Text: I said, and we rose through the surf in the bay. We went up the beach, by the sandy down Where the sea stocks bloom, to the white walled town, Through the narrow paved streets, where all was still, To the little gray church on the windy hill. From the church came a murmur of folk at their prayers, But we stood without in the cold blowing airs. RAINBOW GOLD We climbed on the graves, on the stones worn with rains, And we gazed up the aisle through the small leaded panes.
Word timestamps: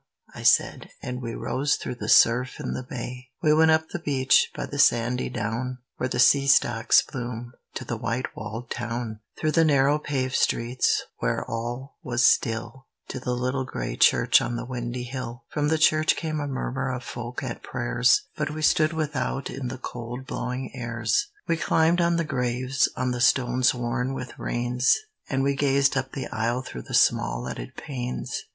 I 0.33 0.41
said, 0.41 0.89
and 1.03 1.21
we 1.21 1.35
rose 1.35 1.75
through 1.75 1.93
the 1.99 2.09
surf 2.09 2.59
in 2.59 2.73
the 2.73 2.81
bay. 2.81 3.29
We 3.43 3.53
went 3.53 3.69
up 3.69 3.87
the 3.89 3.99
beach, 3.99 4.49
by 4.55 4.65
the 4.65 4.79
sandy 4.79 5.29
down 5.29 5.77
Where 5.97 6.09
the 6.09 6.17
sea 6.17 6.47
stocks 6.47 7.03
bloom, 7.03 7.51
to 7.75 7.85
the 7.85 7.97
white 7.97 8.35
walled 8.35 8.71
town, 8.71 9.19
Through 9.37 9.51
the 9.51 9.63
narrow 9.63 9.99
paved 9.99 10.33
streets, 10.33 11.03
where 11.19 11.45
all 11.47 11.99
was 12.01 12.25
still, 12.25 12.87
To 13.09 13.19
the 13.19 13.35
little 13.35 13.63
gray 13.63 13.95
church 13.95 14.41
on 14.41 14.55
the 14.55 14.65
windy 14.65 15.03
hill. 15.03 15.43
From 15.49 15.67
the 15.67 15.77
church 15.77 16.15
came 16.15 16.39
a 16.39 16.47
murmur 16.47 16.91
of 16.91 17.03
folk 17.03 17.43
at 17.43 17.61
their 17.61 17.71
prayers, 17.71 18.23
But 18.35 18.49
we 18.49 18.63
stood 18.63 18.93
without 18.93 19.51
in 19.51 19.67
the 19.67 19.77
cold 19.77 20.25
blowing 20.25 20.71
airs. 20.75 21.27
RAINBOW 21.47 21.47
GOLD 21.47 21.49
We 21.59 21.63
climbed 21.63 22.01
on 22.01 22.15
the 22.15 22.23
graves, 22.23 22.89
on 22.95 23.11
the 23.11 23.21
stones 23.21 23.75
worn 23.75 24.15
with 24.15 24.39
rains, 24.39 24.97
And 25.29 25.43
we 25.43 25.55
gazed 25.55 25.95
up 25.95 26.13
the 26.13 26.25
aisle 26.29 26.63
through 26.63 26.85
the 26.89 26.95
small 26.95 27.43
leaded 27.43 27.75
panes. 27.75 28.41